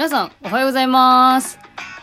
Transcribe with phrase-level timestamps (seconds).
[0.00, 1.58] 皆さん、おはようございます。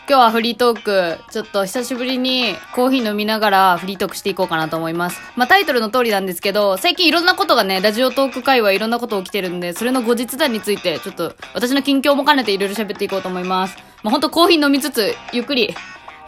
[0.08, 5.20] 今日はフリートーク、ちょっと久しぶりにコーヒー飲みながらフリートークしていこうかなと思います。
[5.34, 13.76] まあタイトルの通りなんですけど、最近いろんなことがね、ラジオトーク界はいろんなこと起きてるんで、それの後日談について、ちょっと私の近況も兼ねていろいろ喋っていこうと思います。
[14.04, 15.74] まあほんとコーヒー飲みつつ、ゆっくり、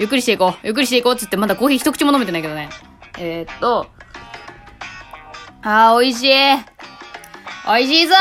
[0.01, 0.67] ゆっくりしていこう。
[0.67, 2.69] ゆっくりしていこうっつって、まだコーヒー一口も飲めてないけどね。
[3.17, 3.87] えー、っと、
[5.63, 6.31] あー、美味しい。
[7.65, 8.15] 美味しいぞ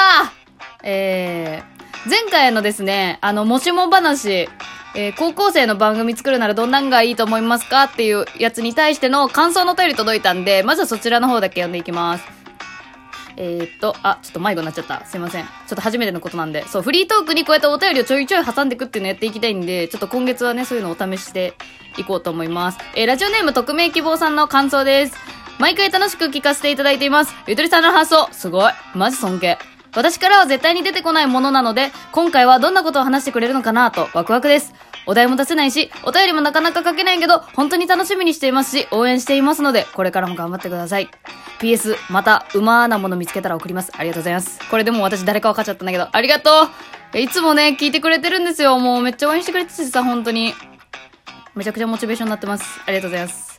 [0.84, 4.50] えー、前回のですね、あの、もしも話、
[4.96, 12.24] えー高校生の番組作るならどんなんがいいと思いますかっていうやつに対しての感想のお便り届いたんで、まずはそちらの方だけ読んでいきます。
[13.38, 15.06] えー、っと、あ、ちょっと迷子になっちゃった。
[15.06, 15.44] すいません。
[15.44, 16.68] ちょっと初めてのことなんで。
[16.68, 21.54] そう、フリートークにこうやってお便りをちょいちょい挟んでいくっていうのやっていきたいんで、ちょっと今月はね、そういうのをお試しして
[21.98, 22.80] いこうと思います。
[22.96, 25.16] えーラジオネーム匿名希望さんの感想です。
[25.60, 27.34] 毎回楽しく聞かせていただいています。
[27.48, 28.72] ゆとりさんの発想、すごい。
[28.96, 29.79] マジ尊敬。
[29.96, 34.74] 私からは絶対に出てこないものなので、今回はどんなことを話してくれるのかなとワクワクです。
[35.06, 41.10] お題も出せないし、お便りもなかなか書けないけど、本当に楽しみにしていますし、応援していますので、これからも頑張ってください。
[41.60, 43.92] PS、また、うまーなもの見つけたら送ります。
[43.98, 44.60] ありがとうございます。
[44.70, 46.52] これでも私誰か分かっちゃったんだけど、ありがと
[47.14, 48.78] ういつもね、聞いてくれてるんですよ。
[48.78, 50.54] もうめっちゃ応援してくれててさ、本当に。
[51.56, 52.82] めちゃくちゃモチベーションになってます。
[52.86, 53.58] ありがとうございます。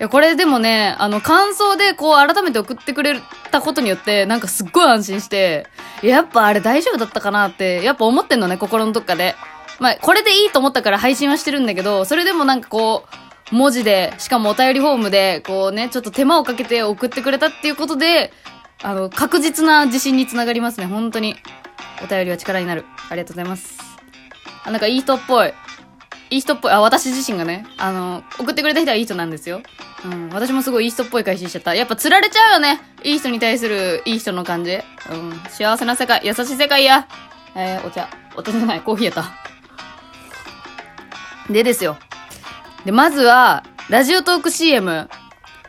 [0.00, 5.66] いや、これでもね、あの、感想でこう改めて送ってくれたことによって、なんかすっごい安心して、
[6.02, 9.36] ややっぱあれ大丈夫だったかなって、やっぱ思ってんのね、心のどっかで。
[9.78, 13.04] まあ、これでいいと思ったから配信はしてるんだけど、それでもなんかこ
[13.52, 18.32] う、文字で、しかもお便りフォームで、こうね、ちょっと手間をかけて送ってくれたっていうことで、
[18.82, 21.36] あの、確実な自信につながりますね、本当に。
[22.02, 22.84] お便りは力になる。
[23.10, 23.78] ありがとうございます。
[24.64, 25.52] あ、なんかいい人っぽい。
[26.30, 26.72] いい人っぽい。
[26.72, 27.66] あ、私自身がね。
[27.76, 29.62] あの、送ってくれた人はいい人なんですよ。
[30.04, 30.28] うん。
[30.30, 31.74] 私もすごいいい人っぽい返ししちゃった。
[31.74, 32.80] やっぱ釣られちゃうよね。
[33.02, 34.78] いい人に対するいい人の感じ。
[35.10, 35.32] うん。
[35.48, 37.08] 幸せな世界、優しい世界や。
[37.54, 38.08] えー、お茶。
[38.36, 39.24] お茶じゃない、コーヒーやった。
[41.52, 41.96] でですよ。
[42.84, 45.08] で、まずは、ラジオトーク CM。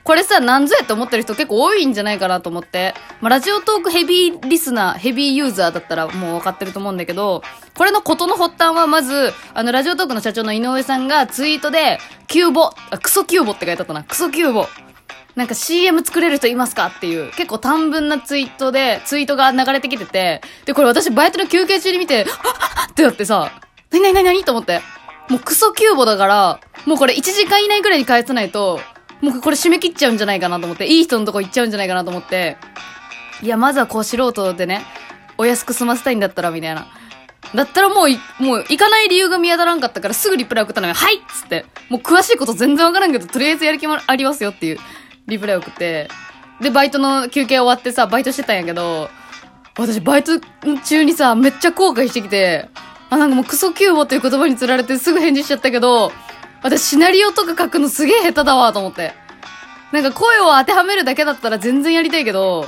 [0.05, 2.93] これさ、なんぞやって思ってる人結構多いんじゃないかなと思って。
[3.21, 7.41] まあ、ラジオトークヘビーリスナー、ヘビーユーザーだったらもう分かってると思うんだけど、
[7.75, 14.03] これのことの発端はまず、あの、ラジオトークの社長の井上さんがツイートで、キューボ、あ、クソキューボって書いてあったな。
[14.03, 14.67] クソキューボ。
[15.35, 23.51] なんか CM 作れる人いますかっていう、結構短文なツイートで、ツイートが流れてきてて、で、これ私バイトの休憩中に見て、はっはっってなってさ、
[23.89, 24.81] なになになになにと思って。
[25.29, 28.79] もうクソキューボだから、もうこれ1時間以内くらいに返さないと、
[29.25, 32.57] もうこれ締め切っちゃうんじゃないかなと思って、いい人のとこ行っちゃうんじゃないかなと思って、
[33.41, 34.85] いや、まずはこう素人でね、
[35.37, 36.87] お安く済ませたいんだったら、みたいな。
[37.53, 40.93] だったらもう、もう行かない理由が見当たらんかったからすぐリプライ送ったのよ。
[40.93, 41.65] はいっつって。
[41.89, 44.77] もう詳しいこと全然わからんけど、とりあえずやる気もありますよっていう
[45.27, 46.07] リプライ送って。
[46.61, 49.09] で、バイトの休憩終わってさ、バイトしてたんやけど、
[49.77, 50.39] 私バイト
[50.85, 52.69] 中にさ、めっちゃ後悔してきて、
[53.09, 56.11] あ、なんかもうクソキューボっていう言葉に釣られてすぐ返事しちゃったけど、
[56.65, 59.13] 私シナリオとか書くのすげえ下手だわと思って。
[59.91, 62.67] なんか声を当てはめるだけだったら全然やりたいけど、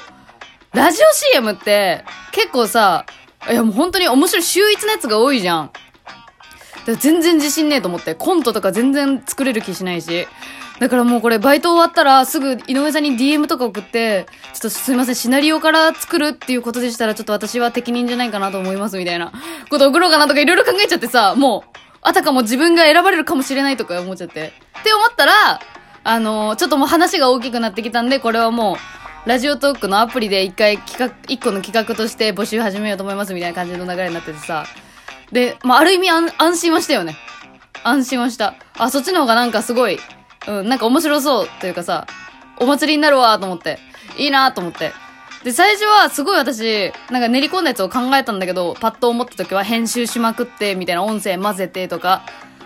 [0.71, 3.07] ラジオ CM って結構さ、
[3.49, 5.71] いやもう本当に面白い秀逸なやつが多いじゃん。
[5.71, 8.13] だから全然自信ねえと思って。
[8.13, 10.27] コントとか全然作れる気しないし。
[10.79, 19.33] だからもうこれバイト終わったらすぐ井上さんに DM とか送って、ちょっとすいません、シナリオから作るっていうことでしたらちょっと私は適任じゃないかなと思いますみたいな
[19.71, 24.53] こと送ろうかなとかいろいろ考えちゃってさ、もう、あたかも自分が選ばれるかもしれないとか思っちゃって。
[24.79, 25.59] って思ったら、
[26.03, 28.75] あのーちょっともう話が大きくなってきたんで、これはも
[29.25, 34.65] う、ラジオトークのアプリで一回企画、一個の企画として募集始めようと思いますみたいな感じの流れになっててさ。
[35.33, 37.17] で、まあ、ある意味安心はしたよね。
[37.83, 38.55] 安心はした。
[38.77, 39.99] あ、そっちの方がなんかすごい、
[40.47, 42.07] うん、なんか面白そうというかさ、
[42.57, 43.79] お祭りになるわと思って、
[44.17, 44.93] いいなと思って。
[45.43, 52.23] で、最初はすごい私、なんか練り込んだやつを考えたんだけど、パッと思った時は編集しまくって、みたいな音声混ぜてとか、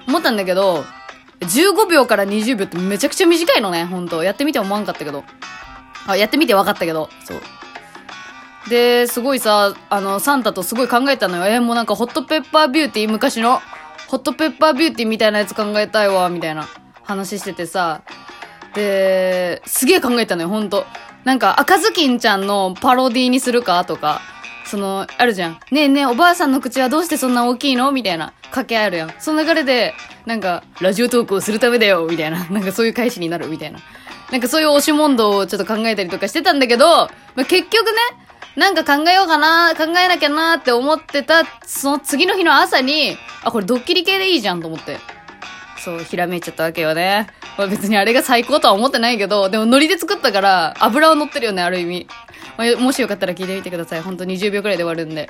[0.07, 0.83] 思ったんだけど、
[1.41, 5.23] 15秒から20秒ってめちゃくちゃ短いのね、本当やってみて思わんかったけど。
[6.07, 7.41] あ、やってみて分かったけど、そう。
[8.69, 11.45] で、すごいさ、あの、サンタとすごい考えたのよ。
[11.45, 13.59] え、もうなんかホットペッパービューティー、昔の、
[14.07, 16.67] ホットペッパービューティーみたいなやつ考えたいわ、みたいな
[17.03, 18.01] 話しててさ。
[18.75, 20.85] で、すげえ考えたのよ、ほんと。
[21.23, 24.21] なんか、赤ずきんちゃんのパロディにするかとか、
[24.65, 25.59] その、あるじゃん。
[25.71, 27.91] ねえねえ、おばあさんの口はどうしてそんな大きいの？
[27.91, 29.13] みたいな、掛け合えるやん。
[29.19, 29.93] その流れで、
[30.25, 32.45] なんか、ラジオトークをするためだよ、みたいな。
[32.45, 33.79] なんかそういう返しになる、みたいな。
[34.31, 37.91] なんかそういう押し問答をちょっと考えたりとかしてたんだけど、まあ、結局ね、
[38.55, 44.97] なんか考えようかな、考えなきゃなって思ってた、その次の日の朝に、あ、これドッキリ系でいいじゃんと思って。
[45.77, 47.27] そう、ひらめいちゃったわけよね。
[47.57, 52.07] まあ、別にあれが最高とは思ってないけど、でも海苔で作ったから、油を乗ってるよね、ある意味。
[52.57, 54.01] まあ、もしよかったら聞いてみてください。
[54.01, 55.29] ほんと20秒くらいで終わるんで。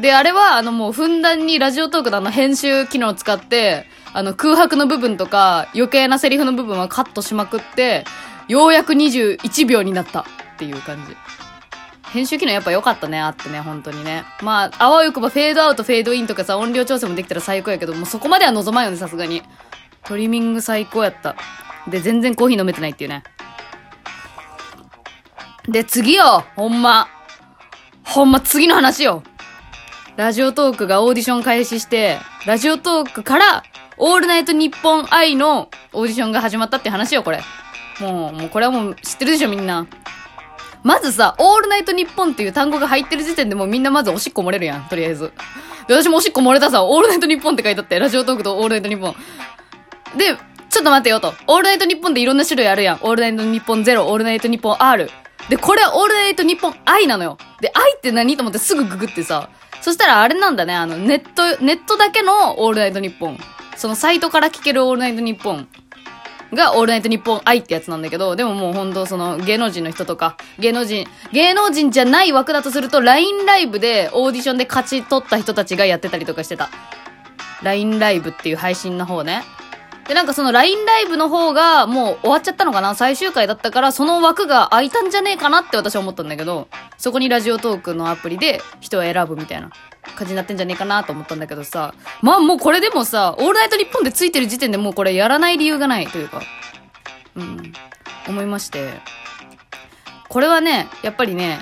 [0.00, 8.04] で、あれは、あの、もう、ふんだんにラジオトークのあの、編集機能を使って、あの、空白の部分とか、余計なセリフの部分はカットしまくって、
[8.46, 10.24] ようやく21秒になったっ
[10.56, 11.16] ていう感じ。
[12.12, 14.24] 編集機能やっぱ良かったね、あってね、本当にね。
[14.40, 19.42] まあ、あわよくばフェードアウト、フェードインとかさ、音量調整もできたら最高やけど、もうそこまでは望まんよね、さすがに。
[20.08, 21.36] トリミング最高やった。
[21.86, 23.22] で、全然コーヒー飲めてないっていうね。
[25.68, 27.08] で、次よほんま。
[28.04, 29.22] ほんま、次の話よ。
[30.16, 33.62] ラジオトークがオーディション開始して、ラジオトークから、
[33.98, 37.42] オールナイトニッポン愛のオーディションが始まったって話よ、これ。
[38.00, 39.86] もう、もうこれはもう知ってるでしょ、みんな。
[40.82, 45.32] まずさ、オールナイトニッポンっていう単語が入ってる時点でもうみんなまずおしっこ漏れるやん、とりあえず。
[45.86, 49.16] で私もおしっこ漏れたさ、オールナイトニッポンって書いてあって、ラジオトークとオールナイトニッポン。
[50.16, 50.36] で、
[50.70, 51.34] ちょっと待ってよと。
[51.46, 52.96] オールナイトニッポンっていろんな種類あるやん。
[52.96, 55.10] オールナイトニッポンゼロ、オールナイトニッポン R。
[55.48, 57.38] で、これはオールナイトニッポン I なのよ。
[57.60, 59.48] で、I って何と思ってすぐググってさ。
[59.80, 63.38] そしたらあれなんだね、あの、ネット、ネットだけのオールナイトニッポン。
[63.76, 65.68] そのサイトから聞けるオールナイトニッポン。
[66.52, 76.70] が、オールナイトニッポン i ってやつなんだけど、でももう本当その芸能人の人とか、芸能人、芸能人じゃない枠だとすると、LINE ライブでオーディションで勝ち取った人たちがやってたりとかしてた。
[77.62, 79.44] LINE ライブっていう配信の方ね。
[80.08, 82.94] で、なんかその LINE ライブの方がもう終わっちゃったのかな？
[82.94, 89.70] 最終回だったから、その枠が空いたんじゃねえかなって私は思ったんだけど、そこにラジオトークのアプリで人を選ぶみたいな
[90.16, 91.94] 感じになってんじゃねえかなと思ったんだけどさ。
[92.22, 96.42] まあもうこれでもさ、オールナイトニッポンでついてる時点でもうこれやらない理由がないというか。
[97.36, 97.72] うん、
[98.26, 98.94] 思いまして。
[100.28, 101.60] これはね、やっぱりね、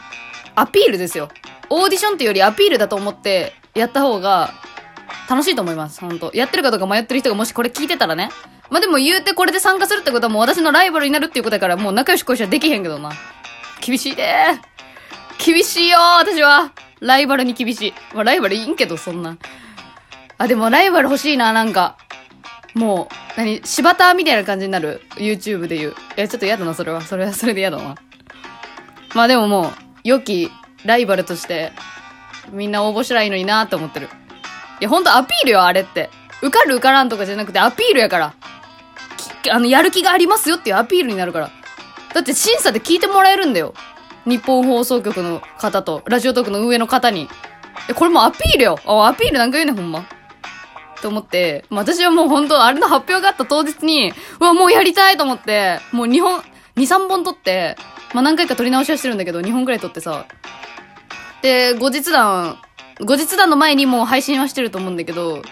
[0.55, 1.29] アピールですよ。
[1.69, 4.51] オーディションっていうよりアピールだと思ってやった方が
[5.29, 8.31] 楽しいと思います、本当やってるかどうか迷ってる人がもしこれ聞いてたらね。
[8.71, 13.13] まあ、でも言うてこれで参加するってことはもう私のライバルになるっていうことだからもう仲良し恋しはできへんけどな。
[13.81, 14.47] 厳しいで
[15.39, 16.73] 厳しいよ私は。
[17.01, 17.95] ライバルに厳しい。
[18.15, 19.37] まあ、ライバルいいんけど、そんな。
[20.39, 21.99] あ、でもライバル欲しいな、なんか。
[22.75, 25.95] もう、何柴田みたいな感じになる ?YouTube で言う。
[26.17, 27.03] え、ちょっと嫌だな、それは。
[27.03, 27.97] それはそれで嫌だな。
[29.15, 29.73] まあでももう、
[30.05, 30.51] 良き
[30.85, 31.73] ライバルとして、
[32.51, 34.09] みんな応募したらいいのになって思ってる。
[34.81, 36.11] いや、ほんとアピールよ、あれって。
[36.43, 38.35] 受かる受からんとかじゃなくてアピールやから。
[39.51, 41.51] あの、やる気がありますよっていうアピールになるから。
[42.15, 43.75] だって審査で聞いてもらえるんだよ。
[44.27, 47.29] 日本放送局の方と、ラジオトークの運営の方に。
[47.89, 48.79] え、これもうアピールよ。
[48.85, 50.05] あ、アピールなんか言うね、ほんま。
[51.01, 56.45] と思って、まあ、私はもう本当あれの発表があった当日に、うわ、もうやりたいと思って、もう2本、2、
[56.77, 57.77] 3本撮って、
[58.13, 60.27] まあ、何回か撮り直しはしてるんだけど、2本くらい撮ってさ。
[61.43, 62.59] で、後日談、
[63.01, 65.43] 後日談の前にもう配信はしてると思うんだけど、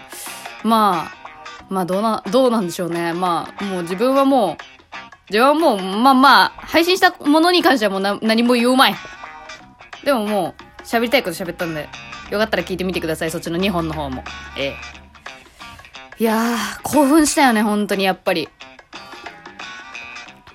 [0.63, 1.25] まあ、
[1.69, 3.13] まあどうな、どうなんでしょうね。
[3.13, 4.57] まあ、もう自分はもう、
[5.29, 8.95] 自分はもう、まあまあ、配信したものに関してはもう何も言うまい。
[10.03, 11.87] でももう、喋りたいこと喋ったんで、
[12.31, 13.31] よかったら聞いてみてください。
[13.31, 14.23] そっちの2本の方も。
[14.57, 14.75] ええ。
[16.17, 18.49] いやー、興奮したよね、本当にやっぱり。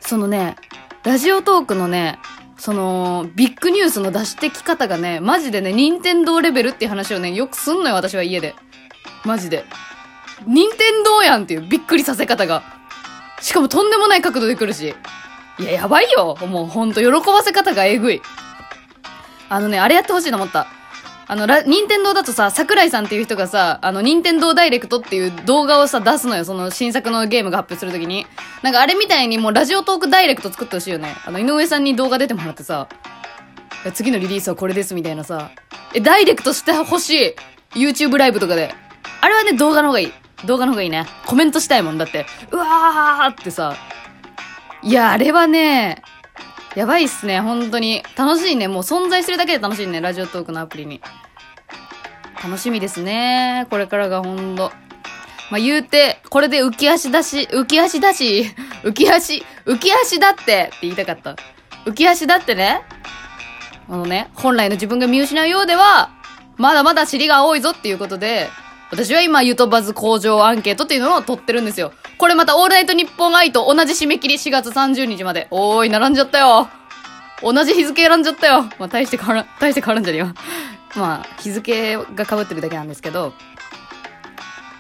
[0.01, 0.57] そのね、
[1.05, 2.19] ラジオトークのね、
[2.61, 8.55] その、ビッグニュースの出してき方がね、マジでね、任天堂レベルっていう話をね、よくすんのよ、私は家で。
[9.25, 9.65] マジで。
[10.47, 12.63] 任天堂やんっていうびっくりさせ方が。
[13.41, 14.95] しかもとんでもない角度で来るし。
[15.59, 16.37] いや、やばいよ。
[16.47, 18.21] もうほんと、喜ばせ方がえぐい。
[19.49, 20.67] あのね、あれやってほしいと思った。
[21.31, 26.45] あの、ラ、任天堂だとさ、桜井さんっていう人がさ、あの、任天堂ダイレクトっていう動画をさ、出すのよ。
[26.45, 28.27] その新作のゲームが発表するときに。
[28.63, 31.15] なんかあれみたいにもうラジオトークダイレクト作ってほしいよね。
[31.25, 32.89] あの、井上さんに動画出てもらってさ、
[33.95, 35.53] 次のリリースはこれですみたいなさ、
[35.95, 37.37] え、ダイレクトしてほし
[37.77, 37.79] い。
[37.79, 38.75] YouTube ライブとかで。
[39.21, 40.13] あれはね、動画の方がいい。
[40.47, 41.07] 動画の方がいいね。
[41.27, 42.27] コメントしたいもんだって。
[42.51, 43.77] うわーってさ。
[44.83, 46.03] いや、あれはね、
[46.77, 48.03] やばいっすね、本当に。
[48.17, 48.69] 楽しいね。
[48.69, 51.01] もう存在するだけで楽しいね、ラジオトークのアプリに。
[52.43, 53.67] 楽しみですね。
[53.71, 54.73] これからがほんと。
[55.51, 58.45] まあ、言うて、これで浮き足だし、浮き足だし、
[58.85, 61.35] 浮き足、浮き足だってって言いたかった。
[61.87, 62.83] 浮き足だってね、
[63.89, 66.11] あのね、本来の自分が見失うようでは、
[66.57, 68.49] まだまだ尻が青いぞっていうことで、
[68.91, 71.93] 私は今、ゆとばず工場アンケートっていうのを取ってるんですよ。
[72.19, 75.47] これまた、オールナイトニッポン i と同じ締め切り4月30日まで。
[75.51, 76.69] おーい、並んじゃったよ。
[77.43, 78.63] 同じ日付選んじゃったよ。
[78.79, 80.35] まあ、大して変わらん、 大して変わらんじゃねえよ。
[80.97, 83.33] まあ、日付が被ってるだけなんですけど、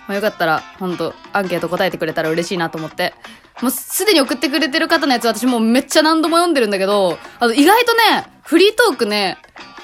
[0.08, 3.14] まあ、よかったら、ほんと、アンケート答えてくれたら嬉しいなと思って。
[3.62, 9.38] もうすでに送ってくれてる方のやつ私もうめっちゃ何度も読んでるんだけど、あの、意外とね、フリートークね、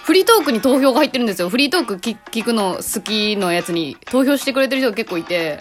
[0.07, 1.49] フリートークに投票が入ってるんですよ。
[1.49, 5.59] フリートーク聞くの好きのやつに投票してくれてる人が結構いて、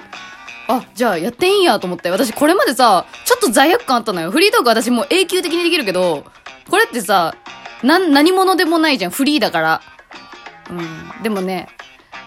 [0.68, 2.12] あ、じゃあやっていいんやと思って。
[2.12, 4.30] 私これまでさ、ちょっと罪悪感あったのよ。
[4.30, 6.26] フリートーク私もう永久的にできるけど、
[6.70, 7.36] これってさ、
[7.82, 9.12] な、何者でもないじゃん。
[9.12, 9.82] フリーだから。
[10.70, 10.74] う
[11.20, 11.24] ん。
[11.24, 11.68] でもね、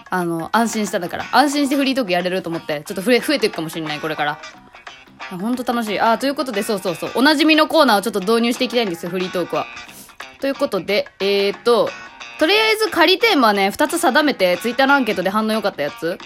[0.09, 1.25] あの、安心しただから。
[1.31, 4.39] 安心してフリートークやれると思って、ちょっと増え、増えていくかもしれない、これから。
[5.39, 5.99] ほんと楽しい。
[6.01, 7.11] あ、ということで、そうそうそう。
[7.15, 9.67] おなじみのコーナーをちょっと導入していきたいんですよ、フリートークは。
[10.41, 11.89] ということで、えーと、
[12.39, 16.17] とりあえず仮テーマね、二つ定めて、ツイッターのアンケートで反応良かったやつ。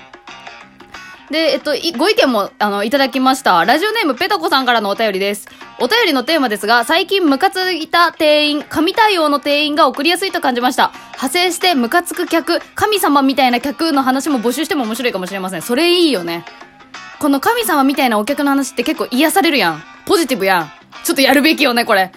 [1.31, 3.65] で、えっと、ご意見も、あの、いただきました。
[3.65, 5.47] ラジオネームペタコさんからのお便りです。
[5.79, 10.91] お便りのテーマですが、最近ムカついた店員、神対応の店員が送りやすいと感じました。
[11.13, 15.63] 派生してムカつく客、神様みたいな客の話も募集しても面白いかもしれません。
[15.63, 16.45] それいいよね。
[17.19, 19.83] この神様みたいなお客の話って結構癒されるやん。
[20.05, 20.71] ポジティブやん。
[21.03, 22.11] ちょっとやるべきよね、これ。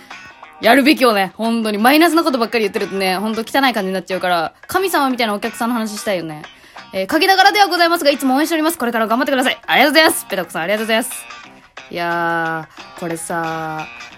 [0.60, 1.32] やるべきをね。
[1.36, 1.78] 本当に。
[1.78, 6.42] マイナスなことばっかり言ってるとね、ほんと汚い感じになっちゃうから、神様みたいなお客さんの話したいよね。
[6.92, 8.78] えー、かけながらではございますが、いつも応援しております。
[8.78, 9.60] これから頑張ってください。
[9.66, 10.26] ありがとうございます。
[10.26, 11.25] ペタコさん、ありがとうございます。
[11.90, 14.15] いやー、これさー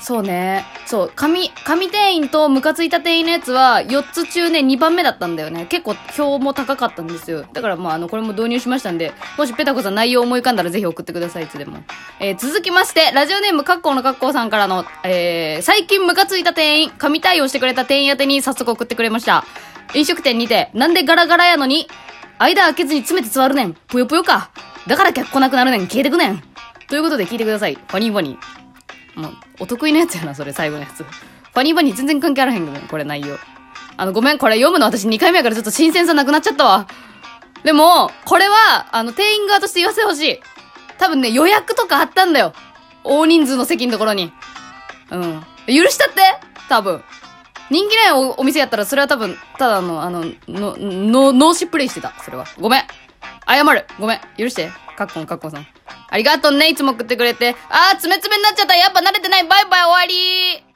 [0.00, 0.64] そうね。
[0.86, 5.66] そう、神、神店員とムカついた店員のやつは、4つ中ね、2番目だったんだよね。
[5.66, 7.44] 結構、票も高かったんですよ。
[7.52, 11.78] だから、まあ、あの、これも導入しましたんで、もしペタコさん内容思い浮かんだらぜひ送ってください、いつでも。
[12.20, 19.44] えー、続きまして、ラジオネーム、カッコーのカッコーさんからの、えー、最近ムカついた店員、神対応してくれた店員宛てに早速送ってくれました。
[19.94, 21.88] 飲食店にて、なんでガラガラやのに、
[22.38, 23.74] 間開けずに詰めて座るねん。
[23.74, 24.50] ぷよぷよか。
[24.86, 25.80] だから客来なくなるねん。
[25.88, 26.42] 消えてくねん。
[26.88, 27.74] ということで聞いてください。
[27.74, 28.67] ファニーバニー。
[29.18, 31.02] もう、お得意のやつやな、それ、最後のやつ。
[31.02, 33.36] ファニーバニー全然関係あらへんけど、これ内容。
[33.96, 36.86] あの、ごめん、これ読むの私2回目やからちょっと新鮮さなくなっちゃったわ。
[37.64, 40.40] でも、これは、あの、店員側として言わせてほしい。
[40.98, 42.52] 多分ね、予約とかあったんだよ。
[43.02, 44.32] 大人数の席のところに。
[45.10, 45.42] うん。
[45.66, 46.22] 許したって？
[46.68, 47.02] 多分。
[47.70, 52.14] 人気ないお店やったら、それは多分、ただの、あの、の、の、脳死プレイしてた。
[52.24, 52.46] それは。
[52.60, 52.82] ごめん。
[53.46, 53.86] 謝る。
[53.98, 54.20] ごめん。
[54.38, 54.70] 許して。
[54.96, 55.66] カッコン、カッコンさん。
[56.10, 57.54] ありがとうね、いつも送ってくれて。
[57.68, 58.74] あー、つめつめになっちゃった。
[58.74, 59.44] やっぱ慣れてない。
[59.44, 60.67] バイバイ、終わり